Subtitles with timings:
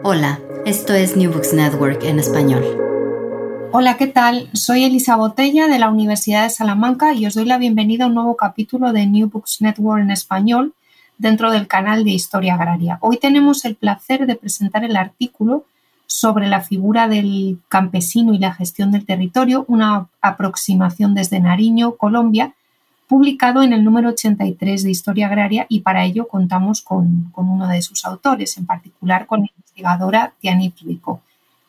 [0.00, 2.64] Hola, esto es New Books Network en español.
[3.72, 4.48] Hola, ¿qué tal?
[4.54, 8.14] Soy Elisa Botella de la Universidad de Salamanca y os doy la bienvenida a un
[8.14, 10.72] nuevo capítulo de New Books Network en español
[11.18, 12.98] dentro del canal de Historia Agraria.
[13.02, 15.66] Hoy tenemos el placer de presentar el artículo
[16.06, 22.54] sobre la figura del campesino y la gestión del territorio, una aproximación desde Nariño, Colombia,
[23.12, 27.68] publicado en el número 83 de Historia Agraria y para ello contamos con, con uno
[27.68, 31.20] de sus autores, en particular con la investigadora Tianif Rico.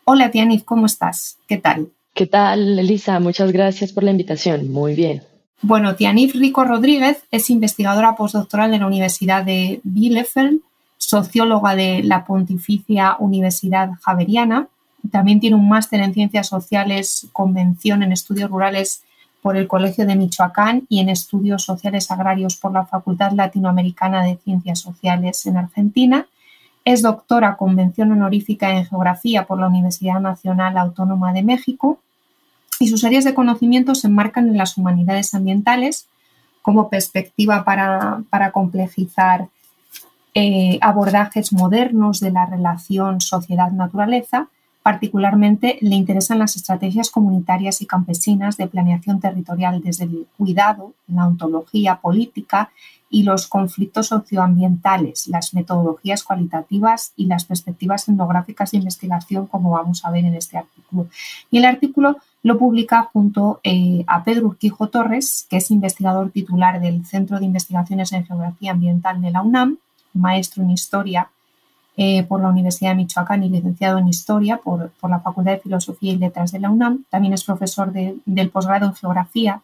[0.05, 1.35] Hola Tianif, ¿cómo estás?
[1.45, 1.89] ¿Qué tal?
[2.13, 3.19] ¿Qué tal, Elisa?
[3.19, 4.72] Muchas gracias por la invitación.
[4.72, 5.22] Muy bien.
[5.61, 10.62] Bueno, Tianif Rico Rodríguez es investigadora postdoctoral de la Universidad de Bielefeld,
[10.97, 14.69] socióloga de la Pontificia Universidad Javeriana.
[15.12, 19.03] También tiene un máster en Ciencias Sociales, Convención en Estudios Rurales
[19.43, 24.37] por el Colegio de Michoacán y en Estudios Sociales Agrarios por la Facultad Latinoamericana de
[24.37, 26.27] Ciencias Sociales en Argentina.
[26.85, 31.99] Es doctora convención honorífica en Geografía por la Universidad Nacional Autónoma de México
[32.79, 36.07] y sus áreas de conocimiento se enmarcan en las humanidades ambientales
[36.61, 39.49] como perspectiva para, para complejizar
[40.33, 44.47] eh, abordajes modernos de la relación sociedad-naturaleza
[44.83, 51.25] Particularmente le interesan las estrategias comunitarias y campesinas de planeación territorial desde el cuidado, la
[51.25, 52.69] ontología política
[53.09, 60.03] y los conflictos socioambientales, las metodologías cualitativas y las perspectivas etnográficas de investigación, como vamos
[60.03, 61.07] a ver en este artículo.
[61.49, 66.81] Y el artículo lo publica junto eh, a Pedro Urquijo Torres, que es investigador titular
[66.81, 69.77] del Centro de Investigaciones en Geografía Ambiental de la UNAM,
[70.13, 71.29] maestro en Historia
[71.95, 76.13] eh, por la Universidad de Michoacán y licenciado en Historia por, la Facultad de Filosofía
[76.13, 77.05] y Letras de la UNAM.
[77.09, 79.61] También es profesor del posgrado en Geografía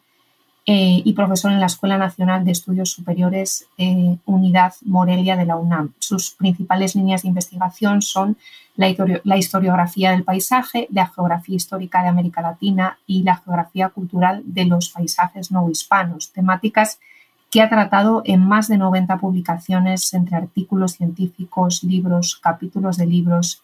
[0.64, 5.56] eh, y profesor en la Escuela Nacional de Estudios Superiores eh, Unidad Morelia de la
[5.56, 5.92] UNAM.
[5.98, 8.36] Sus principales líneas de investigación son
[8.76, 14.42] la, la historiografía del paisaje, la geografía histórica de América Latina y la geografía cultural
[14.44, 17.00] de los paisajes no hispanos, temáticas
[17.58, 23.62] ha tratado en más de 90 publicaciones entre artículos científicos, libros, capítulos de libros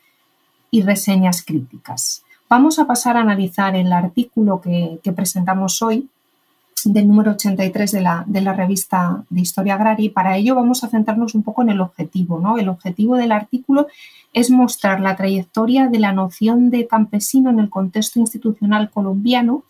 [0.73, 2.25] y reseñas críticas.
[2.49, 6.09] Vamos a pasar a analizar el artículo que, presentamos hoy
[6.85, 10.83] del número 83 de la, de la, revista de Historia Agraria y para ello vamos
[10.83, 12.41] a centrarnos un poco en el objetivo.
[12.41, 12.59] ¿no?
[12.59, 13.87] El objetivo del artículo
[14.33, 19.63] es mostrar la trayectoria de la noción de campesino en el contexto institucional colombiano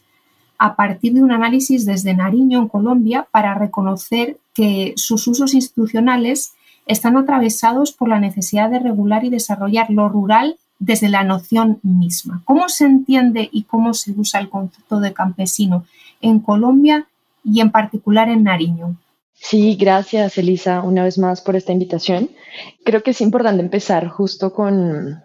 [0.58, 6.52] a partir de un análisis desde Nariño, en Colombia, para reconocer que sus usos institucionales
[6.86, 12.42] están atravesados por la necesidad de regular y desarrollar lo rural desde la noción misma.
[12.44, 15.84] ¿Cómo se entiende y cómo se usa el concepto de campesino
[16.20, 17.06] en Colombia
[17.44, 18.96] y en particular en Nariño?
[19.34, 22.30] Sí, gracias Elisa una vez más por esta invitación.
[22.84, 25.22] Creo que es importante empezar justo con,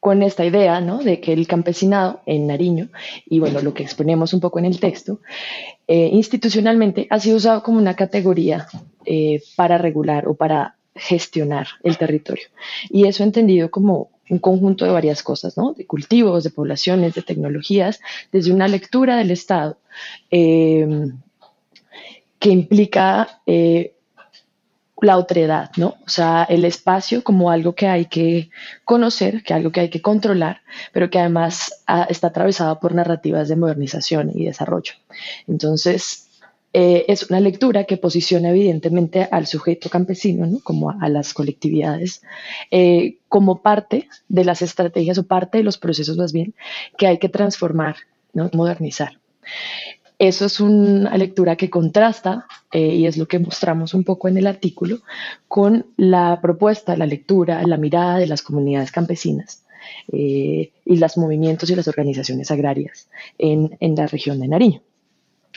[0.00, 0.98] con esta idea ¿no?
[0.98, 2.88] de que el campesinado en Nariño,
[3.26, 5.20] y bueno, lo que exponemos un poco en el texto,
[5.86, 8.66] eh, institucionalmente ha sido usado como una categoría
[9.04, 12.46] eh, para regular o para gestionar el territorio.
[12.88, 15.74] Y eso entendido como un conjunto de varias cosas, ¿no?
[15.74, 18.00] de cultivos, de poblaciones, de tecnologías,
[18.32, 19.76] desde una lectura del Estado
[20.30, 21.08] eh,
[22.38, 23.42] que implica
[25.02, 25.96] la otredad, ¿no?
[26.06, 28.50] O sea, el espacio como algo que hay que
[28.84, 30.60] conocer, que algo que hay que controlar,
[30.92, 34.92] pero que además ah, está atravesado por narrativas de modernización y desarrollo.
[35.46, 36.28] Entonces,
[36.72, 40.60] eh, es una lectura que posiciona evidentemente al sujeto campesino, ¿no?
[40.60, 42.22] como a, las colectividades,
[42.70, 46.54] eh, como parte de las estrategias o parte de los procesos más bien
[46.96, 47.96] que hay que transformar,
[48.52, 49.18] modernizar.
[50.20, 54.36] Eso es una lectura que contrasta, eh, y es lo que mostramos un poco en
[54.36, 54.98] el artículo,
[55.48, 59.64] con la propuesta, la lectura, la mirada de las comunidades campesinas
[60.12, 63.08] y los movimientos y las organizaciones agrarias
[63.38, 64.82] en la región de Nariño.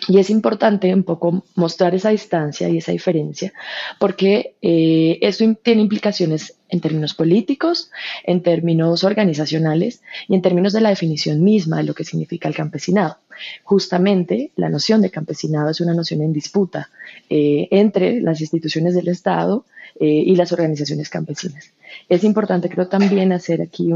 [0.08, 3.54] Y es importante un poco mostrar esa distancia y esa diferencia,
[4.00, 7.90] porque eh, eso tiene implicaciones en términos políticos,
[8.24, 12.56] en términos organizacionales y en términos de la definición misma de lo que significa el
[12.56, 13.18] campesinado.
[13.64, 16.90] Justamente la noción de campesinado es una noción en disputa
[17.30, 19.66] eh, entre las instituciones del Estado
[20.00, 21.72] eh, y las organizaciones campesinas.
[22.10, 23.92] Es importante, creo, también hacer aquí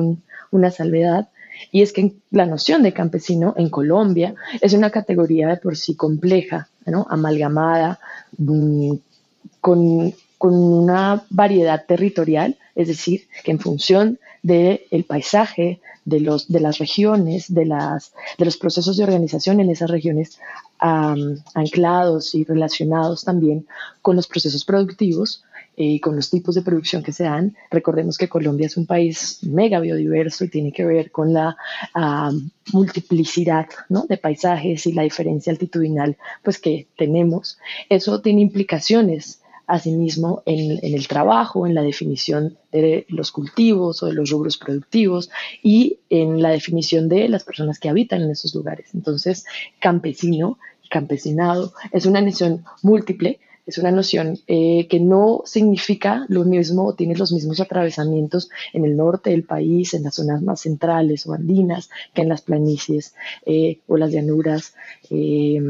[0.51, 1.29] una salvedad
[1.71, 5.95] y es que la noción de campesino en Colombia es una categoría de por sí
[5.95, 6.69] compleja,
[7.09, 7.99] amalgamada,
[8.37, 8.93] mm,
[9.61, 16.77] con, una variedad territorial, es decir, que en función del paisaje, de, los, de las
[16.77, 20.39] regiones, de, las, de los procesos de organización en esas regiones
[20.79, 23.65] anclados y relacionados también
[24.01, 25.43] con los procesos productivos,
[25.79, 27.55] y con los tipos de producción que se dan.
[27.69, 31.55] Recordemos que Colombia es un país mega biodiverso y tiene que ver con la
[31.93, 32.31] ah,
[32.73, 37.59] multiplicidad de paisajes y la diferencia altitudinal pues, que tenemos.
[37.89, 44.13] Eso tiene implicaciones asimismo en, el trabajo, en la definición de los cultivos o de
[44.13, 45.29] los rubros productivos
[45.61, 48.95] y en la definición de las personas que habitan en esos lugares.
[48.95, 49.45] Entonces,
[49.79, 50.57] campesino,
[50.89, 57.15] campesinado, es una noción múltiple es una noción eh, que no significa lo mismo tiene
[57.15, 61.89] los mismos atravesamientos en el norte del país, en las zonas más centrales o andinas,
[62.13, 63.13] que en las planicies
[63.45, 64.73] eh, o las llanuras.
[65.09, 65.61] Eh,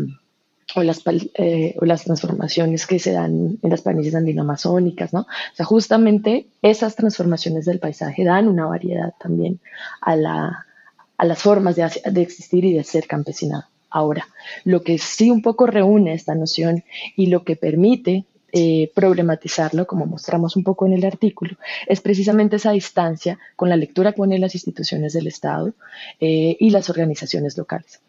[0.76, 5.22] o las, transformaciones que se dan en las planicies andino-amazónicas, ¿no?
[5.22, 9.62] O sea, justamente esas transformaciones del paisaje dan una variedad también
[10.02, 13.64] a las formas de, de existir y de ser campesinado.
[13.90, 14.28] Ahora,
[14.64, 16.84] lo que sí un poco reúne esta noción
[17.16, 22.56] y lo que permite eh, problematizarlo, como mostramos un poco en el artículo, es precisamente
[22.56, 25.74] esa distancia con la lectura que ponen las instituciones del Estado
[26.20, 28.00] eh, y las organizaciones locales.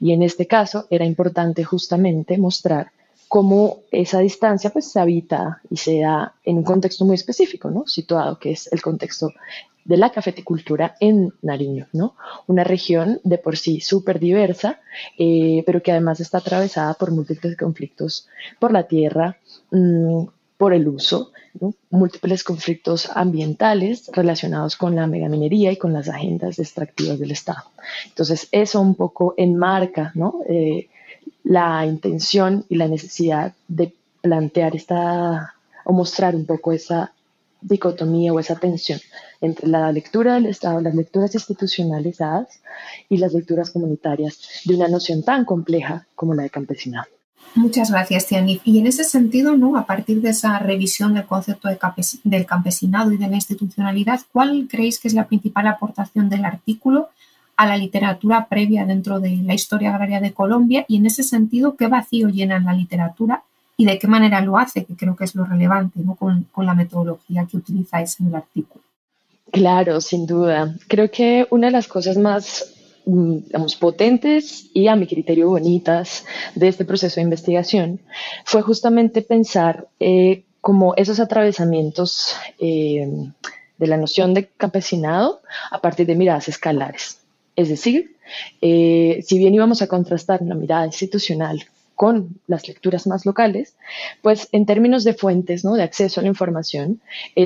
[0.00, 2.92] Y en este caso era importante justamente mostrar
[3.28, 7.86] cómo esa distancia pues se habita y se da en un contexto muy específico, ¿no?
[7.86, 9.32] situado, que es el contexto
[9.88, 12.14] de la cafeticultura en Nariño, ¿no?
[12.46, 14.80] Una región de por sí súper diversa,
[15.18, 19.38] eh, pero que además está atravesada por múltiples conflictos por la tierra,
[19.70, 20.24] mm,
[20.58, 21.32] por el uso,
[21.88, 27.64] múltiples conflictos ambientales relacionados con la megaminería y con las agendas extractivas del Estado.
[28.06, 30.40] Entonces, eso un poco enmarca ¿no?
[30.48, 30.88] Eh,
[31.44, 35.54] la intención y la necesidad de plantear esta
[35.84, 37.12] o mostrar un poco esa
[37.62, 39.00] dicotomía o esa tensión
[39.40, 42.60] entre la lectura del Estado, las lecturas institucionalizadas
[43.08, 47.06] y las lecturas comunitarias de una noción tan compleja como la de campesinado.
[47.54, 48.60] Muchas gracias, Tianif.
[48.64, 49.76] Y en ese sentido, ¿no?
[49.76, 51.78] a partir de esa revisión del concepto de
[52.24, 57.08] del campesinado y de la institucionalidad, ¿cuál creéis que es la principal aportación del artículo
[57.56, 60.84] a la literatura previa dentro de la historia agraria de Colombia?
[60.88, 63.42] Y en ese sentido, ¿qué vacío llena en la literatura
[63.80, 66.16] y de qué manera lo hace, que creo que es lo relevante ¿no?
[66.16, 68.82] con, con la metodología que utilizáis en el artículo.
[69.58, 70.76] Claro, sin duda.
[70.86, 72.74] Creo que una de las cosas más
[73.06, 76.24] mm, digamos, potentes y a mi criterio bonitas
[76.54, 78.00] de este proceso de investigación
[78.44, 83.08] fue justamente pensar eh, como esos atravesamientos eh,
[83.78, 87.18] de la noción de campesinado a partir de miradas escalares.
[87.56, 88.14] Es decir,
[88.60, 91.64] eh, si bien íbamos a contrastar una mirada institucional
[91.96, 93.74] con las lecturas más locales,
[94.22, 95.74] pues en términos de fuentes, ¿no?
[95.74, 97.00] de acceso a la información,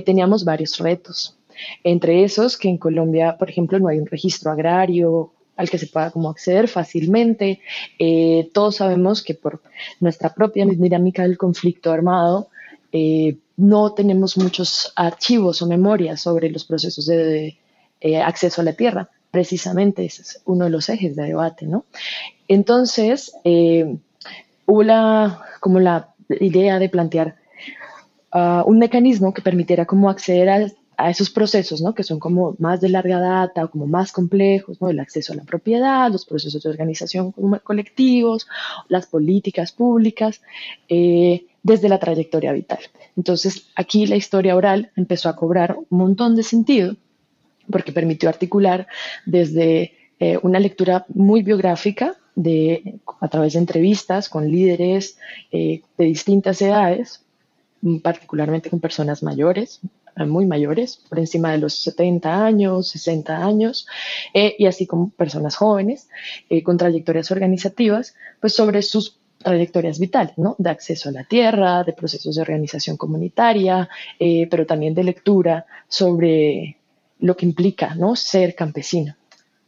[0.05, 1.39] teníamos varios retos.
[1.85, 5.87] Entre esos, que en Colombia, por ejemplo, no hay un registro agrario al que se
[5.87, 7.61] pueda como acceder fácilmente.
[7.99, 9.63] Eh, todos sabemos que por
[10.01, 12.49] nuestra propia dinámica del conflicto armado,
[12.93, 17.57] eh, no tenemos muchos archivos o memorias sobre los procesos de,
[18.25, 19.09] acceso a la tierra.
[19.31, 21.85] Precisamente ese es uno de los ejes de debate, ¿no?
[22.49, 23.33] Entonces,
[24.67, 27.37] hubo la, como la idea de plantear
[28.33, 30.67] ah, un mecanismo que permitiera como acceder a,
[30.99, 31.95] esos procesos, ¿no?
[31.95, 35.45] que son como más de larga data o como más complejos, el acceso a la
[35.45, 37.33] propiedad, los procesos de organización
[37.65, 38.47] colectivos,
[38.89, 40.41] las políticas públicas,
[40.89, 42.81] eh, desde la trayectoria vital.
[43.17, 46.97] Entonces, aquí la historia oral empezó a cobrar un montón de sentido
[47.71, 48.87] porque permitió articular
[49.25, 55.19] desde eh, una lectura muy biográfica de, a través de entrevistas con líderes
[55.51, 57.25] eh, de distintas edades,
[58.03, 59.81] particularmente con personas mayores,
[60.17, 63.87] muy mayores, por encima de los 70 años, 60 años,
[64.35, 66.09] y así como personas jóvenes
[66.65, 70.55] con trayectorias organizativas, pues sobre sus trayectorias vitales, ¿no?
[70.59, 73.89] De acceso a la tierra, de procesos de organización comunitaria,
[74.19, 76.79] eh, pero también de lectura sobre
[77.19, 78.17] lo que implica, ¿no?
[78.17, 79.17] Ser campesino.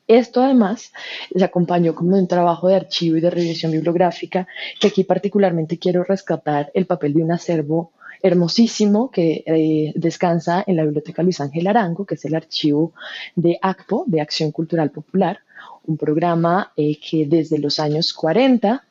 [0.06, 0.92] Esto además
[1.34, 4.46] se acompañó como un trabajo de archivo y de revisión bibliográfica,
[4.78, 7.92] que aquí particularmente quiero rescatar el papel de un acervo
[8.24, 12.94] hermosísimo que eh, descansa en la Biblioteca Luis Ángel Arango, que es el archivo
[13.36, 15.40] de ACPO, de Acción Cultural Popular,
[15.86, 18.82] un programa eh, que desde los años 40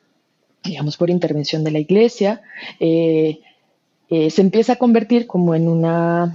[0.62, 2.40] digamos, por intervención de la iglesia,
[2.80, 3.40] eh,
[4.08, 6.32] se empieza a convertir como en una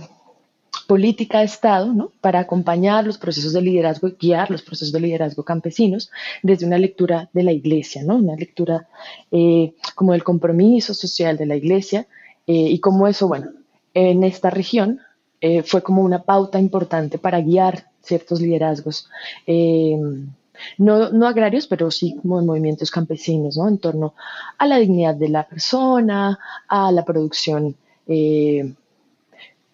[0.85, 2.11] política de Estado ¿no?
[2.21, 6.11] para acompañar los procesos de liderazgo y guiar los procesos de liderazgo campesinos
[6.43, 8.17] desde una lectura de la iglesia, ¿no?
[8.17, 8.87] una lectura
[9.95, 12.05] como del compromiso social de la iglesia
[12.51, 13.51] y como eso, bueno,
[13.93, 14.99] en esta región
[15.65, 19.07] fue como una pauta importante para guiar ciertos liderazgos
[20.77, 23.67] no, agrarios, pero sí como movimientos campesinos, ¿no?
[23.67, 24.13] En torno
[24.57, 27.75] a la dignidad de la persona, a la producción
[28.07, 28.73] eh,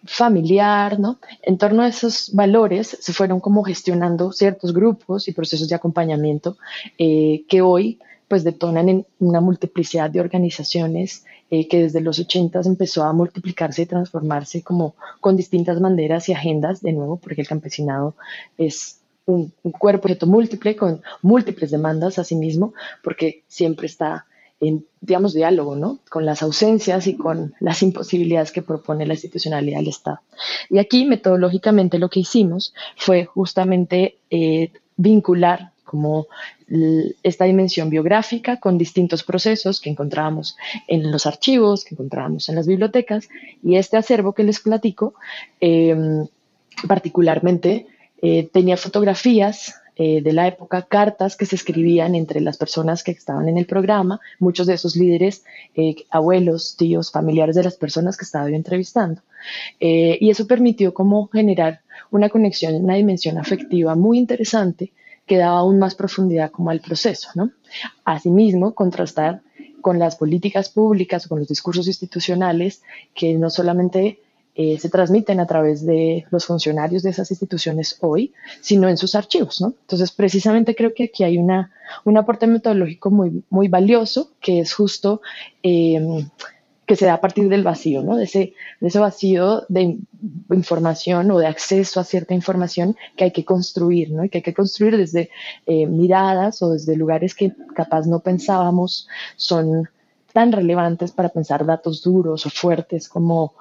[0.03, 1.19] familiar, ¿no?
[1.41, 6.57] En torno a esos valores se fueron como gestionando ciertos grupos y procesos de acompañamiento
[6.97, 12.61] eh, que hoy pues detonan en una multiplicidad de organizaciones eh, que desde los 80
[12.65, 17.47] empezó a multiplicarse y transformarse como con distintas banderas y agendas, de nuevo, porque el
[17.47, 18.15] campesinado
[18.57, 22.73] es un, cuerpo múltiple con múltiples demandas a sí mismo,
[23.03, 24.25] porque siempre está
[24.59, 25.99] en, digamos, diálogo, ¿no?
[26.09, 30.21] Con las ausencias y con las imposibilidades que propone la institucionalidad del Estado.
[30.69, 36.27] Y aquí, metodológicamente, lo que hicimos fue justamente eh, vincular como
[37.23, 42.67] esta dimensión biográfica con distintos procesos que encontrábamos en los archivos, que encontrábamos en las
[42.67, 43.29] bibliotecas,
[43.63, 45.13] y este acervo que les platico,
[45.61, 46.27] em,
[46.87, 47.87] particularmente
[48.21, 53.11] eh, tenía fotografías eh, de la época, cartas que se escribían entre las personas que
[53.11, 58.17] estaban en el programa, muchos de esos líderes, eh, abuelos, tíos, familiares de las personas
[58.17, 59.21] que estaba yo entrevistando.
[59.79, 64.91] y eso permitió como generar una conexión, una dimensión afectiva muy interesante
[65.25, 67.29] que daba aún más profundidad como al proceso.
[67.35, 67.51] ¿no?
[68.03, 69.41] Asimismo, contrastar
[69.81, 72.81] con las políticas públicas, con los discursos institucionales
[73.13, 74.19] que no solamente
[74.55, 79.13] eh, se transmiten a través de los funcionarios de esas instituciones hoy, sino en sus
[79.13, 79.73] archivos, ¿no?
[79.81, 81.71] Entonces, precisamente creo que aquí hay una,
[82.05, 85.21] un aporte metodológico muy, muy valioso, que es justo
[85.61, 86.25] eh,
[86.85, 88.15] que se da a partir del vacío, ¿no?
[88.15, 89.97] De ese, de ese vacío de
[90.51, 94.23] información o de acceso a cierta información que hay que construir, ¿no?
[94.23, 95.29] Y que hay que construir desde
[95.65, 99.89] eh, miradas o desde lugares que capaz no pensábamos son
[100.33, 103.53] tan relevantes para pensar datos duros o fuertes como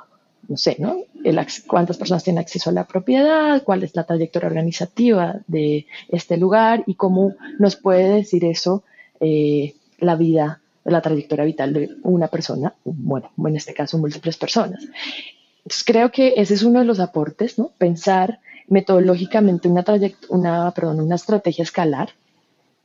[0.48, 0.96] no sé, ¿no?
[1.24, 6.36] El, cuántas personas tienen acceso a la propiedad, cuál es la trayectoria organizativa de este
[6.36, 8.84] lugar y cómo nos puede decir eso
[9.20, 14.84] eh, la vida, la trayectoria vital de una persona, bueno, en este caso múltiples personas.
[15.58, 17.70] Entonces creo que ese es uno de los aportes, ¿no?
[17.78, 19.84] Pensar metodológicamente una,
[20.28, 22.10] una, perdón, una estrategia escalar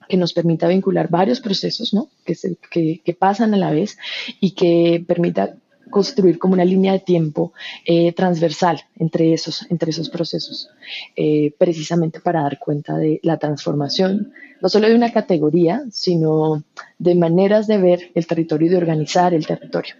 [0.07, 2.09] que nos permita vincular varios procesos ¿no?
[2.25, 2.35] que,
[2.71, 3.97] que, que, pasan a la vez
[4.39, 5.55] y que permita
[5.89, 7.53] construir como una línea de tiempo
[7.85, 10.69] eh, transversal entre esos, entre esos procesos,
[11.15, 16.63] eh, precisamente para dar cuenta de la transformación, no solo de una categoría, sino
[16.97, 19.95] de maneras de ver el territorio y de organizar el territorio.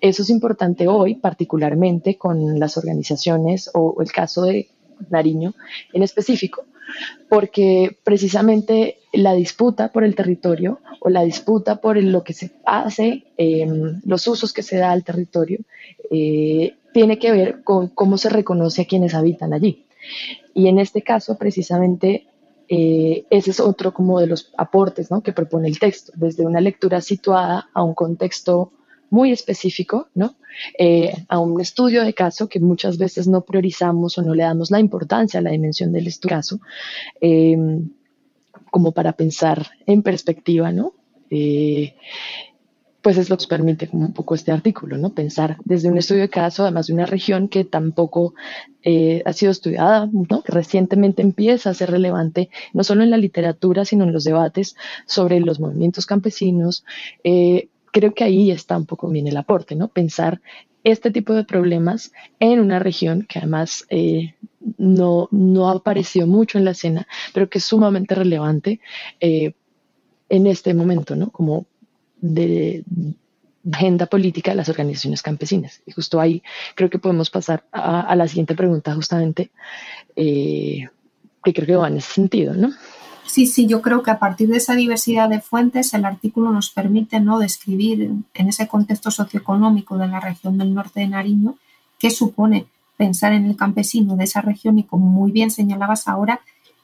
[0.00, 4.68] Eso es importante hoy, particularmente con las organizaciones o el caso de
[5.08, 5.54] Nariño
[5.92, 6.64] en específico,
[7.30, 13.22] porque precisamente la disputa por el territorio o la disputa por lo que se hace,
[13.36, 15.60] em, los usos que se da al territorio,
[16.10, 19.86] eh, tiene que ver con cómo se reconoce a quienes habitan allí.
[20.54, 22.26] Y en este caso, precisamente,
[22.68, 27.00] eh, ese es otro como de los aportes que propone el texto, desde una lectura
[27.00, 28.72] situada a un contexto
[29.10, 30.36] muy específico, ¿no?
[30.78, 34.70] Eh, a un estudio de caso que muchas veces no priorizamos o no le damos
[34.70, 36.60] la importancia a la dimensión del caso,
[37.20, 37.90] em,
[38.70, 40.94] como para pensar en perspectiva, ¿no?
[41.30, 41.94] Eh,
[43.02, 45.14] pues es lo que permite un poco este artículo, ¿no?
[45.14, 48.34] Pensar desde un estudio de caso, además de una región que tampoco
[48.82, 50.42] eh, ha sido estudiada, ¿no?
[50.42, 54.76] Que recientemente empieza a ser relevante no solo en la literatura, sino en los debates
[55.06, 56.84] sobre los movimientos campesinos,
[57.92, 59.88] creo que ahí está un poco bien el aporte, ¿no?
[59.88, 60.40] Pensar
[60.84, 64.34] este tipo de problemas en una región que además eh,
[64.78, 68.80] no, no apareció mucho en la escena, pero que es sumamente relevante
[69.20, 69.52] eh,
[70.28, 71.30] en este momento, ¿no?
[71.30, 71.66] Como
[72.20, 72.84] de,
[73.70, 75.82] agenda política de las organizaciones campesinas.
[75.84, 76.42] Y justo ahí
[76.74, 79.50] creo que podemos pasar a, la siguiente pregunta, justamente,
[80.16, 80.88] eh,
[81.44, 82.72] que creo que va en ese sentido, ¿no?
[83.30, 86.70] Sí, sí, yo creo que a partir de esa diversidad de fuentes el artículo nos
[86.70, 87.38] permite ¿no?
[87.38, 91.54] describir en ese contexto socioeconómico de la región del norte de Nariño
[92.00, 96.40] qué supone pensar en el campesino de esa región y como muy bien señalabas ahora,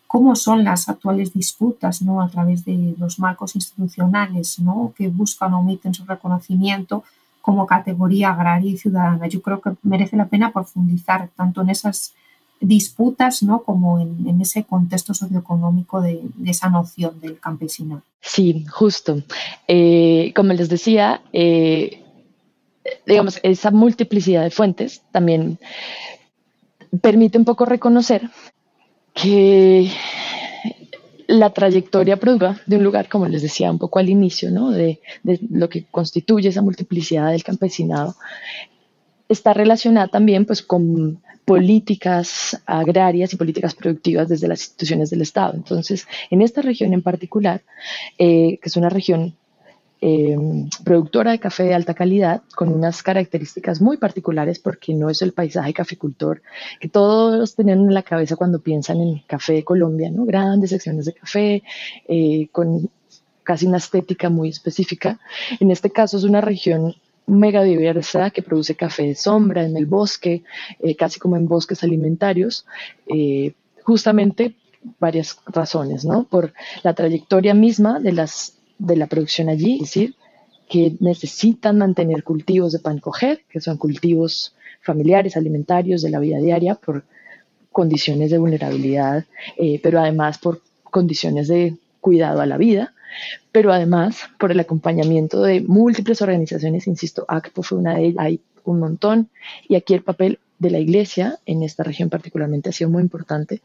[0.07, 2.23] cómo son las actuales disputas ¿no?
[2.23, 4.93] a través de los marcos institucionales ¿no?
[4.97, 7.03] que buscan o omiten su reconocimiento
[7.43, 9.27] como categoría agraria y ciudadana.
[9.27, 12.15] Yo creo que merece la pena profundizar tanto en esas
[12.61, 13.63] disputas, ¿no?
[13.63, 18.03] Como en, ese contexto socioeconómico de, esa noción del campesino.
[18.21, 19.23] Sí, justo.
[19.69, 22.03] Eh, como les decía, eh,
[23.07, 25.59] digamos, esa multiplicidad de fuentes también
[27.01, 28.31] permite un poco reconocer
[29.13, 29.91] que
[31.27, 34.71] la trayectoria productiva de un lugar, como les decía un poco al inicio, ¿no?
[34.71, 38.15] de, de, lo que constituye esa multiplicidad del campesinado,
[39.29, 45.55] está relacionada también pues, con políticas agrarias y políticas productivas desde las instituciones del Estado.
[45.55, 47.63] Entonces, en esta región en particular,
[48.19, 49.37] eh, que es una región
[50.01, 50.37] eh,
[50.85, 55.33] productora de café de alta calidad, con unas características muy particulares, porque no es el
[55.33, 56.43] paisaje caficultor
[56.81, 60.27] que todos tienen en la cabeza cuando piensan en café de Colombia, ¿no?
[60.27, 61.63] grandes secciones de café,
[62.09, 62.91] eh, con
[63.45, 65.21] casi una estética muy específica.
[65.61, 69.87] En este caso es una región mega diversa que produce café de sombra en el
[69.87, 70.45] bosque,
[70.81, 72.67] eh, casi como en bosques alimentarios,
[73.09, 74.55] eh, justamente
[75.01, 76.25] varias razones, ¿no?
[76.25, 76.53] Por
[76.83, 80.15] la trayectoria misma de, las, de la producción allí, es decir,
[80.69, 86.39] que necesitan mantener cultivos de pan coger, que son cultivos familiares, alimentarios de la vida
[86.39, 87.05] diaria, por
[87.73, 89.25] condiciones de vulnerabilidad,
[89.57, 92.95] eh, pero además por condiciones de cuidado a la vida
[93.53, 98.41] pero además por el acompañamiento de múltiples organizaciones, insisto, ACPO fue una de ellas, hay
[98.65, 99.31] un montón,
[99.69, 103.61] y aquí el papel de la Iglesia en esta región particularmente ha sido muy importante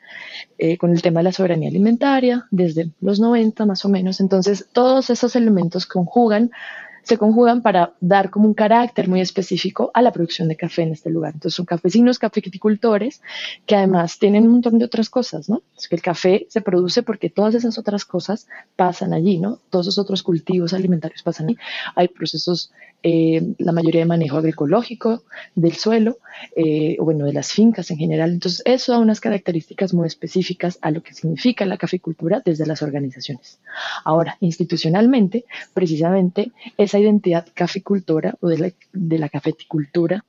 [0.58, 4.20] eh, con el tema de la soberanía alimentaria desde los 90 más o menos.
[4.20, 6.52] Entonces, todos esos elementos conjugan
[7.04, 10.92] se conjugan para dar como un carácter muy específico a la producción de café en
[10.92, 11.34] este lugar.
[11.34, 13.22] Entonces son campesinos, cafeticultores,
[13.66, 15.62] que además tienen un montón de otras cosas, ¿no?
[15.78, 19.60] Es que el café se produce porque todas esas otras cosas pasan allí, ¿no?
[19.70, 21.58] Todos esos otros cultivos alimentarios pasan allí.
[21.96, 22.72] Hay procesos,
[23.04, 25.24] eh, la mayoría de manejo agroecológico
[25.56, 26.18] del suelo,
[26.56, 28.32] eh, o bueno, de las fincas en general.
[28.32, 32.82] Entonces eso da unas características muy específicas a lo que significa la caficultura desde las
[32.82, 33.60] organizaciones.
[34.04, 40.26] Ahora, institucionalmente, precisamente, es esa identidad caficultora o de la, de la cafeticultura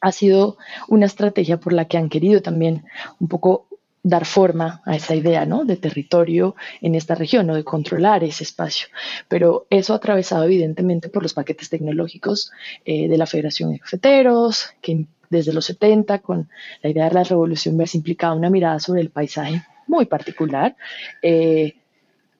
[0.00, 0.56] ha sido
[0.88, 2.84] una estrategia por la que han querido también
[3.20, 3.66] un poco
[4.02, 5.66] dar forma a esa idea ¿no?
[5.66, 8.88] de territorio en esta región o de controlar ese espacio.
[9.28, 12.50] Pero eso atravesado evidentemente por los paquetes tecnológicos
[12.86, 16.48] eh, de la Federación de Cafeteros, que desde los 70 con
[16.82, 20.74] la idea de la revolución verde implicaba una mirada sobre el paisaje muy particular,
[21.20, 21.74] eh,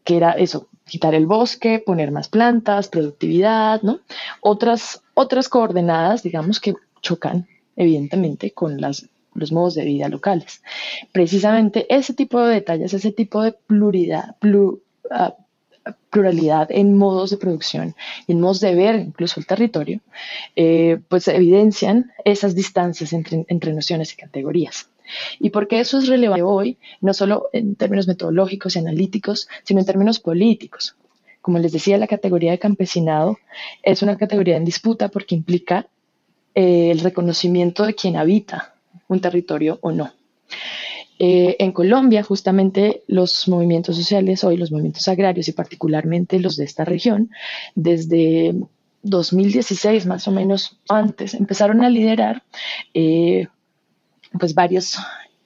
[0.05, 4.01] que era eso, quitar el bosque, poner más plantas, productividad, ¿no?
[4.41, 7.47] Otras, otras coordenadas, digamos, que chocan
[7.77, 10.63] evidentemente con las, los modos de vida locales.
[11.13, 14.37] Precisamente ese tipo de detalles, ese tipo de pluralidad,
[15.11, 15.37] ah,
[16.11, 17.95] pluralidad en modos de producción
[18.27, 20.01] y en modos de ver incluso el territorio,
[20.57, 24.89] eh, pues evidencian esas distancias entre, entre nociones y categorías.
[25.39, 29.81] ¿Y por qué eso es relevante hoy, no solo en términos metodológicos y analíticos, sino
[29.81, 30.97] en términos políticos?
[31.41, 33.39] Como les decía, la categoría de campesinado
[33.83, 35.87] es una categoría en disputa porque implica
[36.55, 38.75] eh, el reconocimiento de quien habita
[39.09, 40.13] un territorio o no.
[41.19, 46.65] Eh, en Colombia, justamente los movimientos sociales hoy, los movimientos agrarios y particularmente los de
[46.65, 47.31] esta región,
[47.75, 48.55] desde
[49.03, 52.45] 2016 más o menos antes, empezaron a liderar
[52.95, 53.49] eh,
[54.39, 54.99] pues varios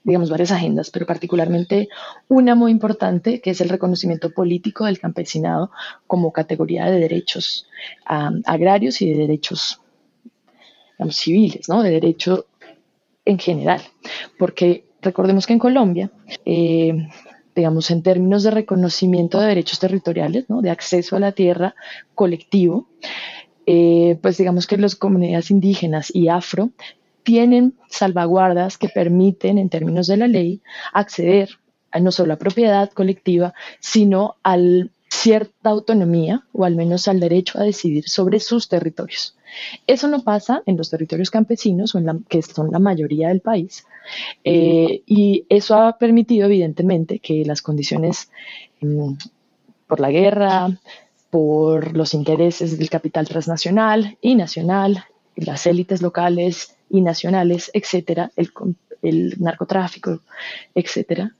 [0.05, 1.89] digamos, varias agendas, pero particularmente
[2.29, 5.71] una muy importante, que es el reconocimiento político del campesinado
[6.07, 7.69] como categoría de derechos
[8.05, 9.81] agrarios y de derechos
[11.11, 11.83] civiles, ¿no?
[11.83, 12.47] de derecho
[13.25, 13.81] en general.
[14.39, 16.11] Porque recordemos que en Colombia,
[16.45, 17.09] eh,
[17.55, 20.63] digamos, en términos de reconocimiento de derechos territoriales, ¿no?
[20.63, 21.75] de acceso a la tierra
[22.15, 22.89] colectivo,
[23.67, 26.71] eh, pues digamos que las comunidades indígenas y afro
[27.23, 30.61] tienen salvaguardas que permiten, en términos de la ley,
[30.93, 31.51] acceder
[31.91, 37.59] a no solo a propiedad colectiva, sino al cierta autonomía o al menos al derecho
[37.59, 39.37] a decidir sobre sus territorios.
[39.87, 43.85] Eso no pasa en los territorios campesinos, en la, que son la mayoría del país,
[44.43, 48.31] eh, y eso ha permitido evidentemente que las condiciones
[48.81, 49.13] mm,
[49.87, 50.71] por la guerra,
[51.31, 55.05] por los intereses del capital transnacional y nacional,
[55.37, 58.53] las élites locales y nacionales, etcétera, el,
[59.03, 60.21] el narcotráfico,
[60.75, 61.35] etcétera,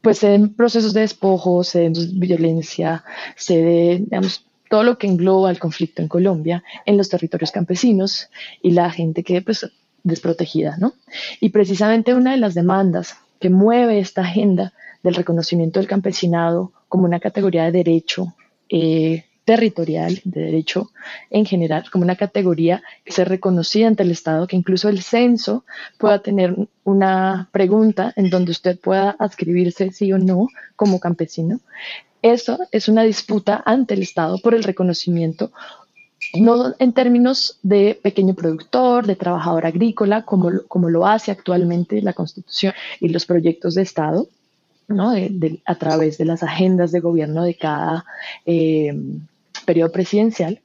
[0.00, 3.04] pues se den procesos de despojo, se den violencia,
[3.36, 8.28] se den, digamos, todo lo que engloba el conflicto en Colombia, en los territorios campesinos
[8.62, 9.66] y la gente que pues
[10.04, 10.94] desprotegida, ¿no?
[11.40, 17.04] Y precisamente una de las demandas que mueve esta agenda del reconocimiento del campesinado como
[17.04, 18.34] una categoría de derecho
[18.68, 20.90] eh, territorial, de derecho
[21.30, 25.64] en general, como una categoría que se reconocía ante el Estado, que incluso el censo
[25.96, 31.60] pueda tener una pregunta en donde usted pueda adscribirse sí o no como campesino.
[32.20, 35.50] Eso es una disputa ante el Estado por el reconocimiento
[36.34, 42.12] no en términos de pequeño productor, de trabajador agrícola, como, como lo hace actualmente la
[42.12, 44.28] Constitución y los proyectos de Estado,
[44.88, 45.14] ¿no?
[45.64, 48.04] a través de las agendas de gobierno de cada
[48.44, 48.94] eh,
[49.68, 50.62] periodo presidencial,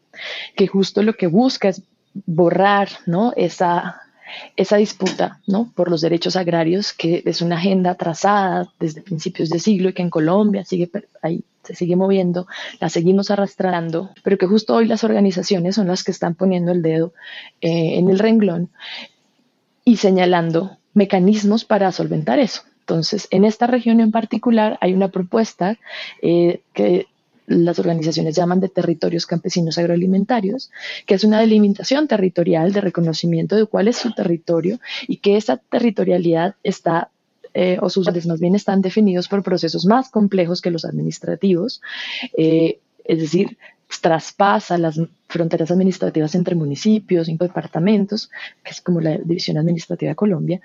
[0.56, 1.82] que justo lo que busca es
[2.26, 2.88] borrar
[3.36, 5.74] esa disputa ¿no?
[5.76, 10.04] por los derechos agrarios, que es una agenda trazada desde principios de siglo y que
[10.04, 10.90] en Colombia sigue
[11.22, 12.46] ahí se sigue moviendo,
[12.82, 16.82] la seguimos arrastrando, pero que justo hoy las organizaciones son las que están poniendo el
[16.82, 17.14] dedo
[17.62, 18.70] eh, en el renglón
[19.86, 22.64] y señalando mecanismos para solventar eso.
[22.82, 25.78] Entonces, en esta región en particular hay una propuesta
[26.22, 27.08] eh, que
[27.48, 30.72] las organizaciones llaman de territorios campesinos agroalimentarios,
[31.06, 35.58] que es una delimitación territorial de reconocimiento de cuál es su territorio y que esa
[35.58, 37.10] territorialidad está
[37.54, 41.82] eh, o sus más bien están definidos por procesos más complejos que los administrativos,
[42.36, 43.58] eh, es decir,
[44.02, 48.32] traspasa las fronteras administrativas entre municipios, y departamentos,
[48.64, 50.62] que es como la división administrativa de Colombia,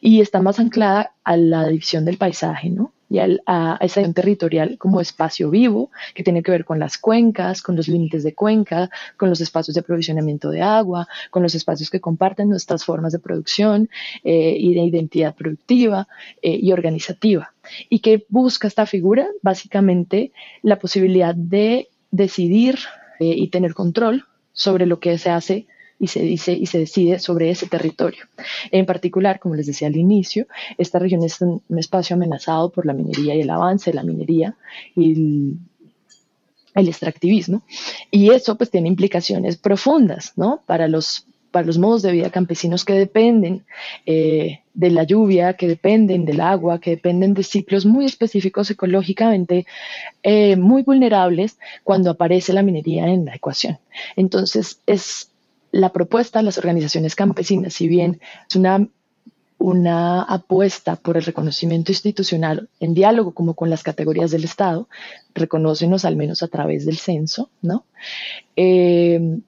[0.00, 2.92] y está más anclada a la división del paisaje, ¿no?
[3.08, 7.76] Y a, esa territorial como espacio vivo, que tiene que ver con las cuencas, con
[7.76, 12.00] los límites de cuenca, con los espacios de aprovisionamiento de agua, con los espacios que
[12.00, 13.88] comparten nuestras formas de producción
[14.24, 16.08] eh, y de identidad productiva
[16.42, 17.52] eh, y organizativa.
[17.88, 22.78] Y que busca esta figura básicamente la posibilidad de decidir
[23.20, 25.66] eh, y tener control sobre lo que se hace
[25.98, 28.24] y se dice y se decide sobre ese territorio.
[28.70, 32.92] En particular, como les decía al inicio, esta región es un, espacio amenazado por la
[32.92, 34.54] minería y el avance de la minería
[34.94, 35.58] y el,
[36.74, 37.62] extractivismo.
[38.10, 40.62] Y eso pues tiene implicaciones profundas, ¿no?
[40.66, 43.64] Para los para los modos de vida campesinos que dependen
[44.04, 49.66] eh, de la lluvia, que dependen del agua, que dependen de ciclos muy específicos ecológicamente,
[50.22, 53.78] eh, muy vulnerables cuando aparece la minería en la ecuación.
[54.14, 55.30] Entonces, es
[55.78, 58.88] la propuesta de las organizaciones campesinas, si bien es una,
[59.58, 64.88] una apuesta por el reconocimiento institucional en diálogo como con las categorías del Estado,
[65.34, 67.84] reconócenos al menos a través del censo, ¿no?
[68.56, 69.40] Eh,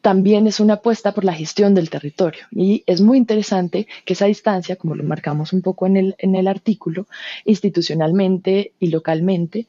[0.00, 2.46] también es una apuesta por la gestión del territorio.
[2.50, 6.34] Y es muy interesante que esa distancia, como lo marcamos un poco en el, en
[6.36, 7.06] el artículo,
[7.44, 9.66] institucionalmente y localmente,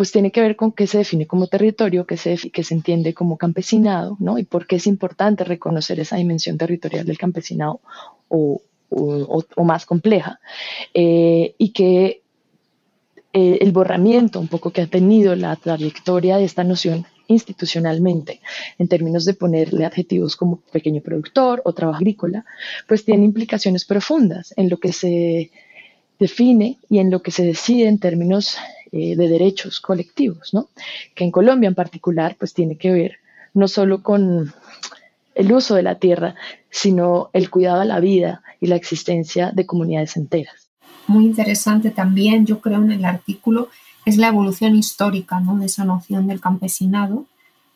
[0.00, 3.12] pues tiene que ver con qué se define como territorio, qué se, que se entiende
[3.12, 4.38] como campesinado, ¿no?
[4.38, 7.82] Y por qué es importante reconocer esa dimensión territorial del campesinado
[8.30, 8.62] o,
[9.62, 10.40] más compleja.
[10.94, 12.22] Eh, y que
[13.34, 18.40] eh, el borramiento un poco que ha tenido la trayectoria de esta noción institucionalmente,
[18.78, 22.46] en términos de ponerle adjetivos como pequeño productor o trabajo agrícola,
[22.88, 25.50] pues tiene implicaciones profundas en lo que se
[26.18, 28.56] define y en lo que se decide en términos
[28.92, 30.68] eh, de derechos colectivos, ¿no?
[31.14, 33.16] que en Colombia en particular pues tiene que ver
[33.54, 34.52] no solo con
[35.34, 36.34] el uso de la tierra,
[36.70, 40.68] sino el cuidado a la vida y la existencia de comunidades enteras.
[41.06, 43.68] Muy interesante también, yo creo, en el artículo
[44.04, 45.58] es la evolución histórica ¿no?
[45.58, 47.26] de esa noción del campesinado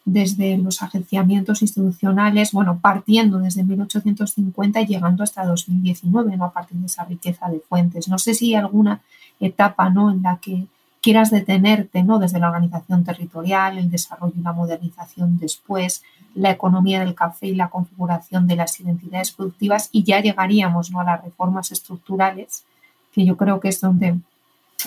[0.04, 6.44] desde los agenciamientos institucionales, bueno, partiendo desde 1850 y llegando hasta 2019, ¿no?
[6.44, 8.08] a partir de esa riqueza de fuentes.
[8.08, 9.00] No sé si hay alguna
[9.40, 10.10] etapa ¿no?
[10.10, 10.66] en la que
[11.04, 12.18] quieras detenerte ¿no?
[12.18, 16.02] desde la organización territorial, el desarrollo y la modernización después,
[16.34, 21.00] la economía del café y la configuración de las identidades productivas y ya llegaríamos ¿no?
[21.00, 22.64] a las reformas estructurales,
[23.12, 24.16] que yo creo que es donde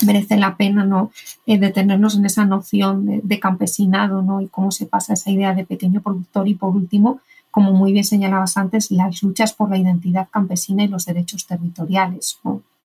[0.07, 1.11] merece la pena ¿no?
[1.45, 4.41] Eh, detenernos en esa noción de, campesinado ¿no?
[4.41, 7.19] y cómo se pasa esa idea de pequeño productor y por último,
[7.51, 12.39] como muy bien señalabas antes, las luchas por la identidad campesina y los derechos territoriales.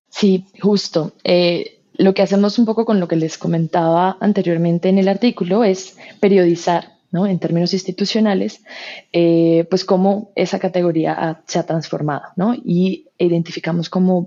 [0.09, 1.13] Sí, justo.
[1.23, 5.63] Eh, lo que hacemos un poco con lo que les comentaba anteriormente en el artículo
[5.63, 7.27] es periodizar ¿no?
[7.27, 8.63] en términos institucionales,
[9.11, 12.55] eh, pues cómo esa categoría se ha transformado ¿no?
[12.55, 14.25] y identificamos como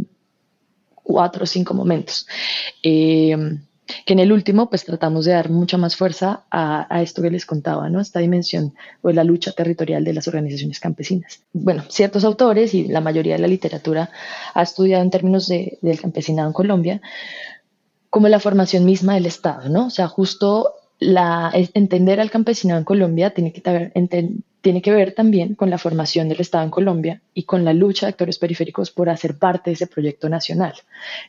[0.94, 2.26] cuatro o cinco momentos.
[2.82, 3.58] Eh,
[4.04, 7.46] que en el último pues tratamos de dar mucha más fuerza a, esto que les
[7.46, 8.00] contaba, ¿no?
[8.00, 11.40] Esta dimensión o la lucha territorial de las organizaciones campesinas.
[11.52, 14.10] Bueno, ciertos autores y la mayoría de la literatura
[14.54, 17.00] ha estudiado en términos de, del campesinado en Colombia
[18.16, 19.88] como la formación misma del Estado, ¿no?
[19.88, 23.60] O sea, justo entender al campesinado en Colombia tiene que,
[24.62, 28.06] tiene que ver también con la formación del Estado en Colombia y con la lucha
[28.06, 30.72] de actores periféricos por hacer parte de ese proyecto nacional,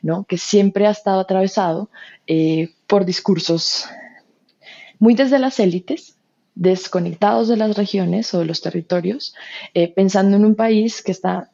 [0.01, 0.23] ¿no?
[0.23, 1.89] que siempre ha estado atravesado
[2.25, 3.83] eh, por discursos
[4.97, 6.15] muy desde las élites,
[6.55, 9.35] desconectados de las regiones o de los territorios,
[9.73, 11.49] eh, pensando en un país que está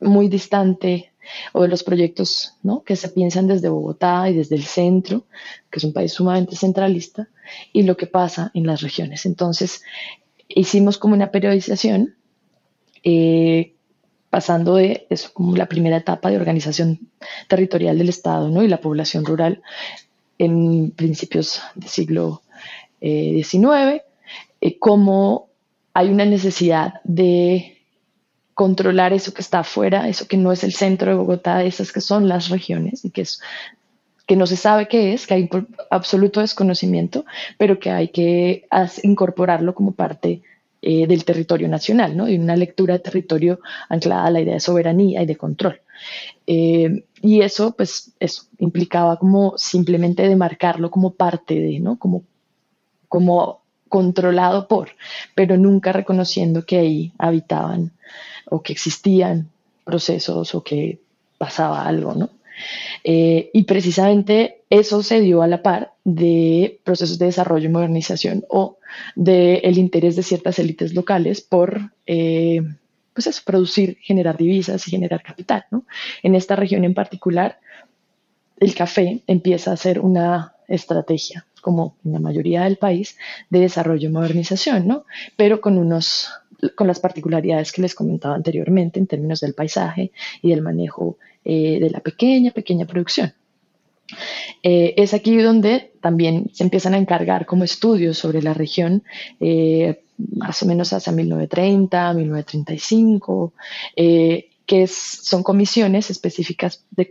[0.00, 1.11] muy distante
[1.52, 2.82] o de los proyectos ¿no?
[2.82, 5.24] que se piensan desde Bogotá y desde el centro,
[5.70, 7.28] que es un país sumamente centralista,
[7.72, 9.26] y lo que pasa en las regiones.
[9.26, 9.82] Entonces,
[10.48, 12.14] hicimos como una periodización,
[13.04, 13.74] eh,
[14.30, 17.00] pasando de eso como la primera etapa de organización
[17.48, 18.62] territorial del Estado ¿no?
[18.62, 19.62] y la población rural
[20.38, 22.42] en principios del siglo
[23.00, 24.02] XIX, eh,
[24.60, 25.48] eh, como
[25.92, 27.81] hay una necesidad de
[28.54, 32.00] controlar eso que está afuera, eso que no es el centro de Bogotá, esas que
[32.00, 33.40] son las regiones y que es
[34.26, 35.50] que no se sabe qué es, que hay
[35.90, 37.24] absoluto desconocimiento,
[37.58, 38.66] pero que hay que
[39.02, 40.42] incorporarlo como parte
[40.80, 42.28] eh, del territorio nacional, ¿no?
[42.28, 45.80] Y una lectura de territorio anclada a la idea de soberanía y de control.
[46.46, 51.98] Eh, y eso, pues, eso implicaba como simplemente demarcarlo como parte de, ¿no?
[51.98, 52.24] Como,
[53.08, 53.61] como
[53.92, 54.88] controlado por,
[55.34, 57.92] pero nunca reconociendo que ahí habitaban
[58.48, 59.50] o que existían
[59.84, 60.98] procesos o que
[61.36, 62.30] pasaba algo, ¿no?
[63.04, 68.46] Eh, y precisamente eso se dio a la par de procesos de desarrollo y modernización
[68.48, 68.78] o
[69.14, 72.62] del interés de ciertas élites locales por eh,
[73.12, 75.66] pues producir, generar divisas y generar capital.
[75.70, 75.84] ¿no?
[76.22, 77.58] En esta región en particular,
[78.58, 83.16] el café empieza a ser una estrategia, como en la mayoría del país,
[83.48, 85.04] de desarrollo y modernización, ¿no?
[85.36, 86.28] pero con unos
[86.76, 91.78] con las particularidades que les comentaba anteriormente en términos del paisaje y del manejo eh,
[91.80, 93.32] de la pequeña, pequeña producción.
[94.62, 99.02] Eh, es aquí donde también se empiezan a encargar como estudios sobre la región,
[99.40, 100.02] eh,
[100.36, 103.54] más o menos hasta 1930, 1935,
[104.64, 107.08] que son comisiones específicas de,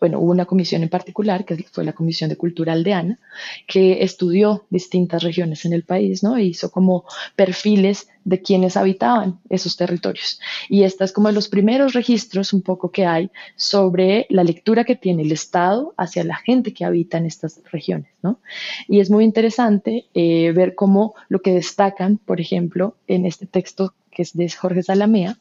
[0.00, 3.18] bueno, hubo una comisión en particular, que fue la Comisión de Cultura Aldeana,
[3.66, 6.36] que estudió distintas regiones en el país, ¿no?
[6.36, 7.04] E hizo como
[7.34, 10.40] perfiles de quienes habitaban esos territorios.
[10.68, 14.84] Y esta es como de los primeros registros un poco que hay sobre la lectura
[14.84, 18.40] que tiene el Estado hacia la gente que habita en estas regiones, ¿no?
[18.88, 23.94] Y es muy interesante eh, ver cómo lo que destacan, por ejemplo, en este texto
[24.10, 25.36] que es de Jorge Salamea,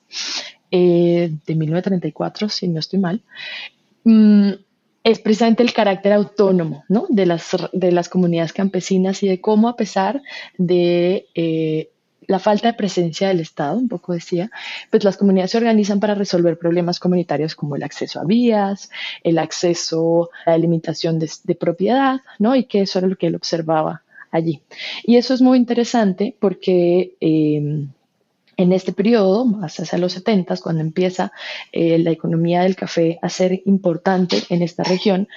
[0.70, 3.22] eh, de 1934, si no estoy mal,
[4.06, 4.52] Mm,
[5.04, 7.06] es precisamente el carácter autónomo ¿no?
[7.10, 10.22] de, las, de las comunidades campesinas y de cómo a pesar
[10.58, 11.90] de eh,
[12.28, 14.50] la falta de presencia del Estado, un poco decía,
[14.90, 18.90] pues las comunidades se organizan para resolver problemas comunitarios como el acceso a vías,
[19.24, 22.56] el acceso a la limitación de, propiedad, ¿no?
[22.56, 24.62] Y que eso era lo que él observaba allí.
[25.04, 27.88] Y eso es muy interesante porque eh,
[28.58, 31.32] en este periodo, hasta los 70, cuando empieza
[31.72, 35.28] eh, la economía del café a ser importante en esta región,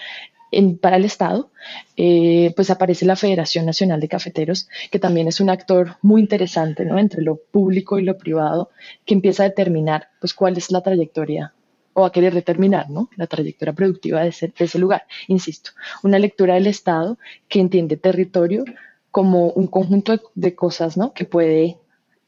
[0.80, 1.50] para el Estado,
[1.96, 6.84] eh, pues aparece la Federación Nacional de Cafeteros, que también es un actor muy interesante
[6.84, 6.98] ¿no?
[6.98, 8.70] entre lo público y lo privado,
[9.04, 11.52] que empieza a determinar pues, cuál es la trayectoria
[11.92, 13.10] o a querer determinar ¿no?
[13.16, 15.04] la trayectoria productiva de ese, de ese lugar.
[15.26, 18.64] Insisto, una lectura del Estado que entiende territorio
[19.10, 21.12] como un conjunto de, de cosas ¿no?
[21.12, 21.76] que puede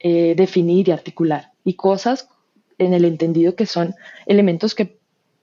[0.03, 1.53] eh, definir y articular.
[1.63, 2.29] Y cosas
[2.79, 4.99] en el entendido que son elementos que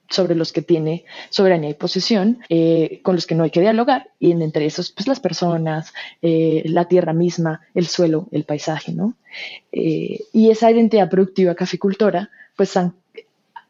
[0.10, 4.10] sobre los que tiene soberanía y posesión, eh, con los que no hay que dialogar,
[4.20, 9.14] y entre esos, pues las personas, eh, la tierra misma, el suelo, el paisaje, ¿no?
[9.72, 12.96] y esa identidad productiva caficultora, pues están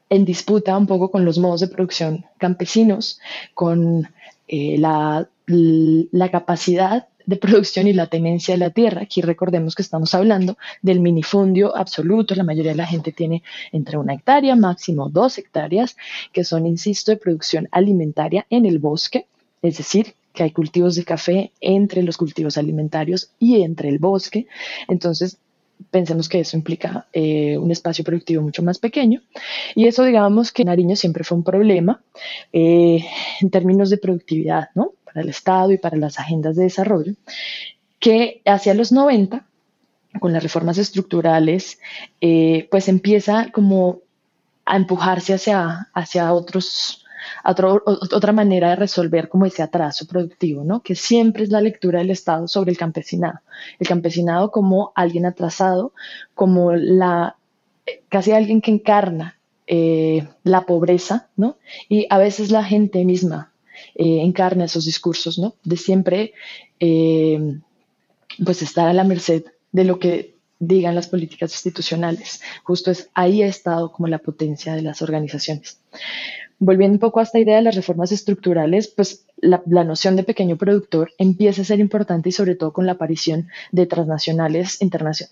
[0.10, 3.20] en disputa un poco con los modos de producción campesinos,
[3.54, 4.08] con
[4.48, 9.04] la, la capacidad de producción y la tenencia de la tierra.
[9.04, 12.34] Aquí recordemos que estamos hablando del minifundio absoluto.
[12.34, 15.98] La mayoría de la gente tiene entre una hectárea, máximo dos hectáreas,
[16.32, 19.28] que son, insisto, de producción alimentaria en el bosque,
[19.62, 24.48] es decir, que hay cultivos de café entre los cultivos alimentarios y entre el bosque.
[24.88, 25.38] Entonces,
[25.92, 29.22] pensemos que eso implica eh, un espacio productivo mucho más pequeño.
[29.76, 32.02] Y eso, digamos, que Nariño siempre fue un problema
[32.54, 33.04] eh,
[33.42, 34.94] en términos de productividad, ¿no?
[35.18, 37.14] Para el Estado y para las agendas de desarrollo,
[38.00, 39.44] que hacia los 90,
[40.20, 41.80] con las reformas estructurales,
[42.22, 44.02] eh, pues empieza como
[44.64, 47.04] a empujarse hacia, hacia otros
[47.44, 50.82] otra manera de resolver como ese atraso productivo, ¿no?
[50.82, 53.40] Que siempre es la lectura del Estado sobre el campesinado.
[53.80, 55.94] El campesinado como alguien atrasado,
[56.36, 57.38] como la
[58.08, 61.58] casi alguien que encarna eh, la pobreza, ¿no?
[61.90, 63.52] Y a veces la gente misma
[63.98, 65.56] eh, encarna esos discursos, ¿no?
[65.64, 66.34] De siempre,
[66.80, 67.60] eh,
[68.44, 72.42] pues estar a la merced de lo que digan las políticas institucionales.
[72.64, 75.80] Justo es ahí ha estado como la potencia de las organizaciones
[76.60, 80.58] volviendo un poco a esta idea de las reformas estructurales, pues la, noción de pequeño
[80.58, 84.80] productor empieza a ser importante y sobre todo con la aparición de transnacionales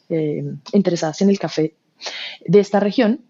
[0.09, 1.73] eh, interesadas en el café
[2.45, 3.21] de esta región,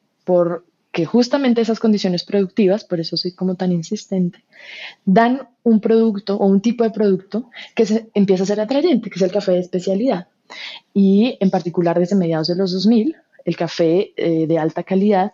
[0.96, 4.46] porque justamente esas condiciones productivas, por eso soy como tan insistente,
[5.04, 9.18] dan un producto o un tipo de producto que se, empieza a ser atrayente, que
[9.18, 10.30] es el café de especialidad.
[10.94, 15.34] Y en particular desde mediados de los 2000, el café eh, de alta calidad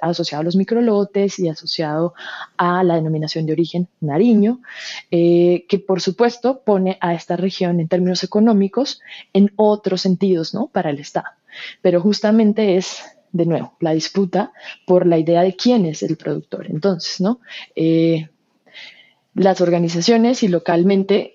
[0.00, 2.14] asociado a los microlotes y asociado
[2.56, 4.60] a la denominación de origen Nariño,
[5.10, 9.02] eh, que por supuesto pone a esta región en términos económicos
[9.34, 10.68] en otros sentidos ¿no?
[10.68, 11.26] para el Estado.
[11.82, 14.52] Pero justamente es, de nuevo, la disputa
[14.86, 16.66] por la idea de quién es el productor.
[16.70, 17.40] Entonces, ¿no?
[17.74, 18.28] Eh,
[19.34, 21.34] las organizaciones y localmente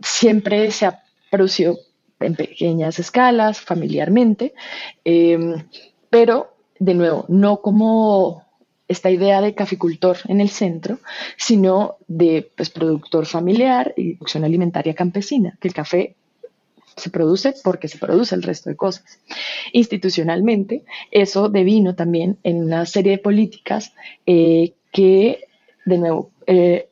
[0.00, 1.78] siempre se ha producido
[2.20, 4.54] en pequeñas escalas, familiarmente,
[5.04, 5.56] eh,
[6.10, 8.44] pero de nuevo, no como
[8.86, 10.98] esta idea de caficultor en el centro,
[11.36, 16.16] sino de pues, productor familiar y producción alimentaria campesina, que el café
[16.96, 19.04] se produce porque se produce el resto de cosas.
[19.72, 23.92] Institucionalmente, eso devino también en una serie de políticas
[24.26, 25.44] eh, que,
[25.84, 26.88] de nuevo, eh,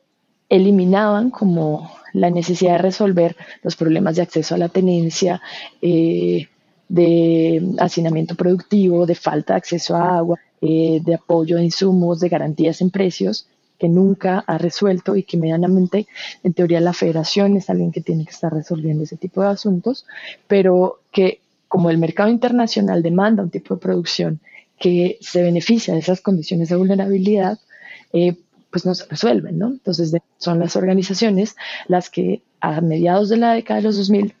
[0.49, 5.41] eliminaban como la necesidad de resolver los problemas de acceso a la tenencia,
[5.81, 6.47] eh,
[6.89, 12.79] de hacinamiento productivo, de falta de acceso a agua, de apoyo de insumos, de garantías
[12.79, 13.47] en precios,
[13.83, 16.07] que nunca ha resuelto y que medianamente,
[16.41, 20.05] en teoría, la federación es alguien que tiene que estar resolviendo ese tipo de asuntos,
[20.47, 24.39] pero que como el mercado internacional demanda un tipo de producción
[24.79, 27.59] que se beneficia de esas condiciones de vulnerabilidad,
[28.13, 28.37] eh,
[28.71, 29.67] pues no se resuelven, ¿no?
[29.67, 31.57] Entonces son las organizaciones
[31.89, 34.33] las que a mediados de la década de los 2000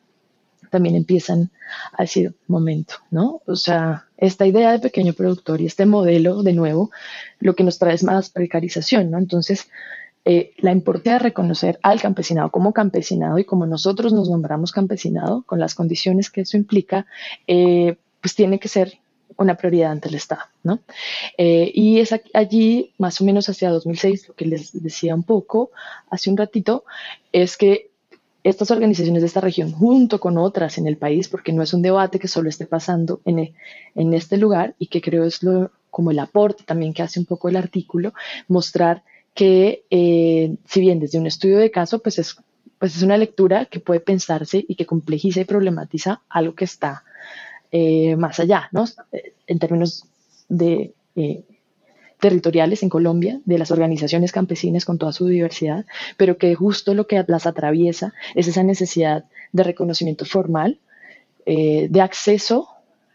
[0.73, 1.51] también empiezan
[1.93, 3.41] a decir, momento, ¿no?
[3.45, 6.89] O sea, esta idea de pequeño productor y este modelo, de nuevo,
[7.39, 9.19] lo que nos trae es más precarización, ¿no?
[9.19, 9.69] Entonces,
[10.25, 15.43] eh, la importancia de reconocer al campesinado como campesinado y como nosotros nos nombramos campesinado,
[15.43, 17.05] con las condiciones que eso implica,
[17.45, 18.97] eh, pues tiene que ser
[19.37, 20.79] una prioridad ante el Estado, ¿no?
[21.37, 25.69] Eh, y es allí, más o menos hacia 2006, lo que les decía un poco
[26.09, 26.83] hace un ratito,
[27.31, 27.92] es que
[28.43, 31.81] estas organizaciones de esta región, junto con otras en el país, porque no es un
[31.81, 33.53] debate que solo esté pasando en, e,
[33.95, 37.25] en este lugar y que creo es lo, como el aporte también que hace un
[37.25, 38.13] poco el artículo,
[38.47, 39.03] mostrar
[39.33, 42.35] que eh, si bien desde un estudio de caso, pues es,
[42.79, 47.03] pues es una lectura que puede pensarse y que complejiza y problematiza algo que está
[47.71, 48.85] eh, más allá, ¿no?
[49.47, 50.05] En términos
[50.49, 51.43] de eh,
[52.23, 57.05] territoriales en Colombia, de las organizaciones campesinas con toda su diversidad, pero que justo lo
[57.05, 60.79] que las atraviesa es esa necesidad de reconocimiento formal,
[61.45, 62.69] eh, de acceso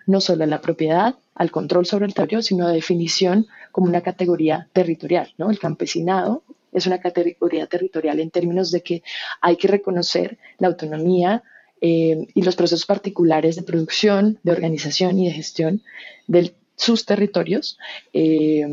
[0.05, 4.03] no solo a la propiedad, al control sobre el territorio, sino de definición como una
[4.03, 5.33] categoría territorial.
[5.39, 5.51] ¿no?
[5.51, 9.03] El campesinado es una categoría territorial en términos de que
[9.41, 11.43] hay que reconocer la autonomía
[11.81, 15.83] eh, y los procesos particulares de producción, de organización y de gestión
[16.27, 17.79] de sus territorios.
[18.13, 18.67] Eh,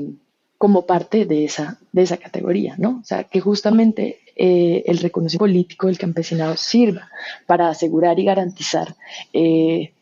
[0.65, 2.97] como parte de esa, de esa categoría, ¿no?
[2.99, 7.11] O sea, que justamente eh, el reconocimiento político del campesinado sirva
[7.45, 8.95] para asegurar y garantizar
[9.31, 9.93] eh,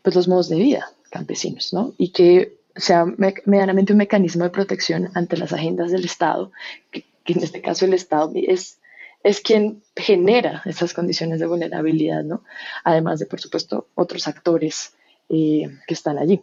[0.00, 1.92] pues los modos de vida campesinos, ¿no?
[1.98, 3.04] Y que sea
[3.44, 6.50] medianamente un mecanismo de protección ante las agendas del Estado,
[6.90, 8.78] que, en este caso el Estado es,
[9.22, 12.42] es quien genera esas condiciones de vulnerabilidad, ¿no?
[12.84, 14.94] Además de, por supuesto, otros actores
[15.28, 16.40] eh, que están allí.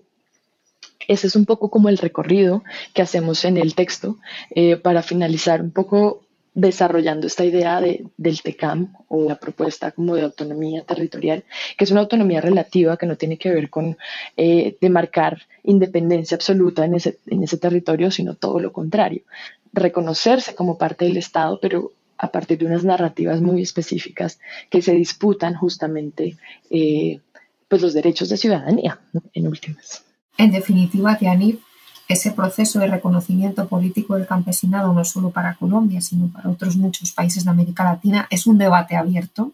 [1.07, 4.17] Ese es un poco como el recorrido que hacemos en el texto
[4.51, 6.23] eh, para finalizar un poco
[6.55, 11.43] desarrollando esta idea de, del TECAM o la propuesta como de autonomía territorial,
[11.77, 13.97] que es una autonomía relativa que no tiene que ver con
[14.37, 19.23] eh, demarcar independencia absoluta en ese, en ese territorio, sino todo lo contrario,
[19.71, 24.39] reconocerse como parte del Estado, pero a partir de unas narrativas muy específicas
[24.69, 26.37] que se disputan justamente
[26.69, 27.19] eh,
[27.67, 28.99] pues los derechos de ciudadanía,
[29.33, 30.05] en últimas.
[30.37, 31.59] En definitiva, Tianif,
[32.07, 37.11] ese proceso de reconocimiento político del campesinado, no solo para Colombia, sino para otros muchos
[37.11, 39.51] países de América Latina, es un debate abierto,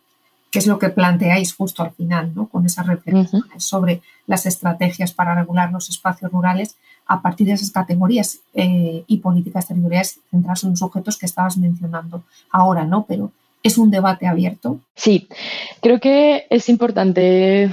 [0.51, 2.47] que es lo que planteáis justo al final, ¿no?
[2.47, 6.75] con esas reflexiones sobre las estrategias para regular los espacios rurales
[7.05, 11.57] a partir de esas categorías eh, y políticas territoriales centradas en los objetos que estabas
[11.57, 13.05] mencionando ahora, ¿no?
[13.07, 13.31] Pero
[13.63, 14.79] es un debate abierto.
[14.95, 15.27] Sí,
[15.81, 17.71] creo que es importante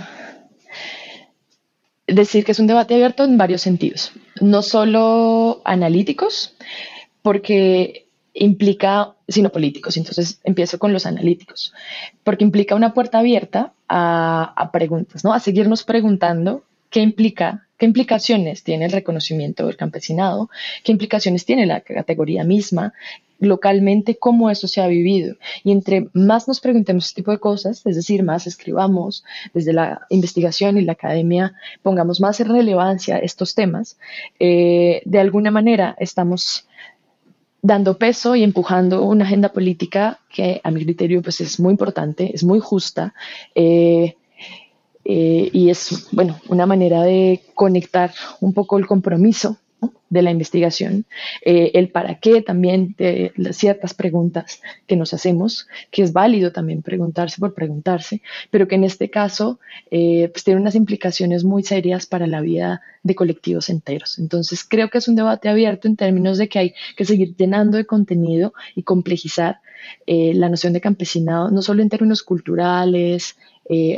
[2.07, 6.55] decir que es un debate abierto en varios sentidos, no solo analíticos,
[7.23, 9.97] porque implica, sino políticos.
[9.97, 11.73] Entonces empiezo con los analíticos,
[12.23, 15.33] porque implica una puerta abierta a, preguntas, ¿no?
[15.33, 20.49] A seguirnos preguntando qué implica ¿Qué implicaciones tiene el reconocimiento del campesinado?
[20.83, 22.95] ¿Qué implicaciones tiene la categoría misma?
[23.39, 25.37] Localmente cómo eso se ha vivido.
[25.65, 29.25] Y entre más nos preguntemos este tipo de cosas, es decir, más escribamos
[29.55, 33.99] desde la investigación y la academia, pongamos más en relevancia estos temas,
[34.39, 36.67] eh, de alguna manera estamos
[37.63, 42.31] dando peso y empujando una agenda política que a mi criterio pues es muy importante,
[42.33, 43.13] es muy justa.
[43.55, 44.17] Eh,
[45.05, 49.57] eh, y es, bueno, una manera de conectar un poco el compromiso
[50.09, 51.05] de la investigación,
[51.45, 56.83] eh, el para qué también de ciertas preguntas que nos hacemos, que es válido también
[56.83, 59.59] preguntarse por preguntarse, pero que en este caso
[59.91, 64.19] eh, pues tiene unas implicaciones muy serias para la vida de colectivos enteros.
[64.19, 67.77] Entonces creo que es un debate abierto en términos de que hay que seguir llenando
[67.77, 69.59] de contenido y complejizar
[70.07, 73.37] eh, la noción de campesinado, no solo en términos culturales,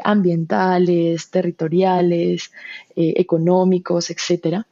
[0.02, 2.52] ambientales, territoriales,
[2.96, 4.66] económicos, etcétera,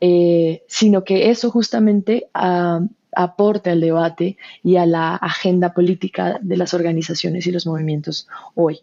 [0.00, 2.80] eh, sino que eso justamente ah,
[3.12, 8.80] aporte al debate y a la agenda política de las organizaciones y los movimientos hoy.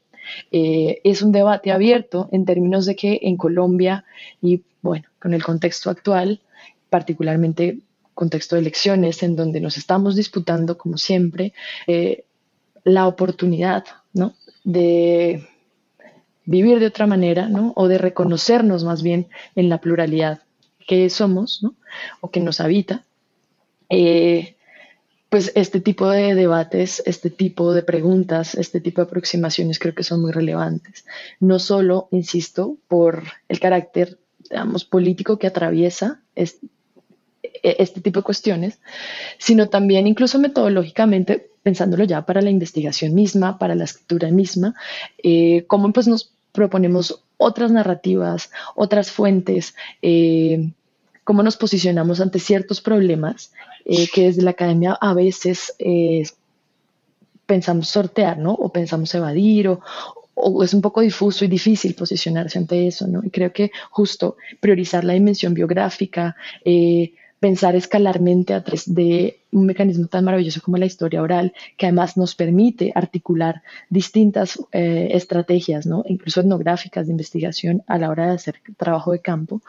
[0.51, 4.05] Eh, es un debate abierto en términos de que en Colombia
[4.41, 6.41] y bueno, con el contexto actual,
[6.89, 7.80] particularmente
[8.13, 11.53] contexto de elecciones, en donde nos estamos disputando, como siempre,
[11.86, 12.23] eh,
[12.84, 14.36] la oportunidad ¿no?
[14.63, 15.47] de
[16.45, 17.73] vivir de otra manera, ¿no?
[17.76, 20.44] o de reconocernos más bien en la pluralidad
[20.86, 21.75] que somos ¿no?
[22.21, 23.03] o que nos habita,
[23.89, 24.55] eh,
[25.29, 30.03] pues este tipo de debates, este tipo de preguntas, este tipo de aproximaciones creo que
[30.03, 31.05] son muy relevantes.
[31.39, 34.17] No solo, insisto, por el carácter,
[34.49, 36.67] digamos, político que atraviesa este,
[37.63, 38.79] este tipo de cuestiones,
[39.38, 44.75] sino también incluso metodológicamente, pensándolo ya para la investigación misma, para la escritura misma,
[45.23, 50.72] eh, cómo pues nos proponemos otras narrativas, otras fuentes, eh,
[51.24, 53.51] cómo nos posicionamos ante ciertos problemas
[53.84, 56.24] eh, que desde la academia a veces eh,
[57.45, 58.53] pensamos sortear, ¿no?
[58.53, 63.22] O pensamos evadir, o, es un poco difuso y difícil posicionarse ante eso, ¿no?
[63.24, 66.36] Y creo que justo priorizar la dimensión biográfica,
[67.45, 72.17] pensar escalarmente a través de un mecanismo tan maravilloso como la historia oral, que además
[72.17, 76.03] nos permite articular distintas eh, estrategias, ¿no?
[76.07, 79.61] incluso etnográficas de investigación a la hora de hacer trabajo de campo.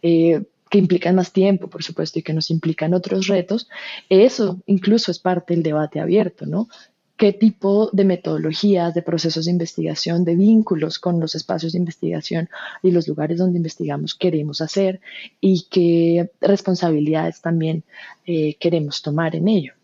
[0.00, 3.68] Eh, que implican más tiempo, por supuesto, y que nos implican otros retos,
[4.08, 6.68] eso incluso es parte del debate abierto, ¿no?
[7.16, 12.48] Qué tipo de metodologías, de procesos de investigación, de vínculos con los espacios de investigación
[12.82, 15.00] y los lugares donde investigamos queremos hacer
[15.40, 17.84] y qué responsabilidades también
[18.26, 19.74] eh, queremos tomar en ello.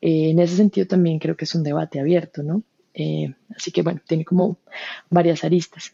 [0.00, 2.62] Eh, en ese sentido también creo que es un debate abierto, ¿no?
[2.94, 4.58] Eh, así que bueno, tiene como
[5.10, 5.92] varias aristas.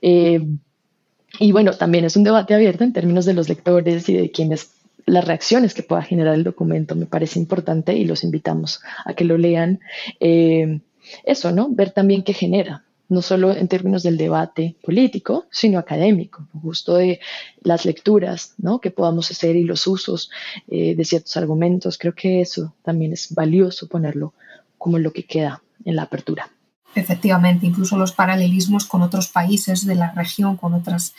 [0.00, 4.70] y bueno, también es un debate abierto en términos de los lectores y de quienes
[5.06, 9.24] las reacciones que pueda generar el documento me parece importante y los invitamos a que
[9.24, 9.80] lo lean.
[10.20, 10.80] Eh,
[11.24, 11.68] eso, ¿no?
[11.70, 17.20] Ver también qué genera, no solo en términos del debate político, sino académico, justo de
[17.62, 18.80] las lecturas, ¿no?
[18.80, 20.30] Que podamos hacer y los usos
[20.68, 21.98] eh, de ciertos argumentos.
[21.98, 24.34] Creo que eso también es valioso ponerlo
[24.78, 26.50] como lo que queda en la apertura.
[26.94, 31.14] Efectivamente, incluso los paralelismos con otros países de la región, con otras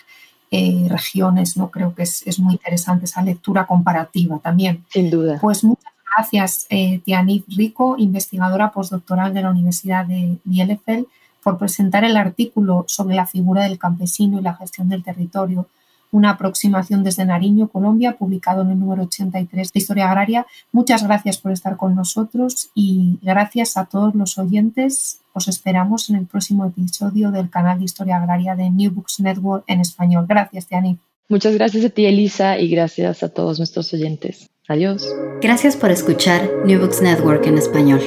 [0.56, 1.72] eh, regiones, ¿no?
[1.72, 4.86] Creo que es, muy interesante esa lectura comparativa también.
[4.90, 5.40] Sin duda.
[5.42, 11.08] Pues muchas gracias, eh, Tianit Rico, investigadora postdoctoral de la Universidad de Bielefeld,
[11.42, 15.66] por presentar el artículo sobre la figura del campesino y la gestión del territorio
[16.14, 20.46] una aproximación desde Nariño, Colombia, publicado en el número 83 de Historia Agraria.
[20.72, 25.20] Muchas gracias por estar con nosotros y gracias a todos los oyentes.
[25.34, 29.64] Os esperamos en el próximo episodio del canal de Historia Agraria de New Books Network
[29.68, 30.26] en español.
[30.30, 30.98] Gracias, Tiani.
[31.30, 34.50] Muchas gracias a ti, Elisa, y gracias a todos nuestros oyentes.
[34.68, 35.10] Adiós.
[35.42, 38.02] Gracias por escuchar New Books Network en español.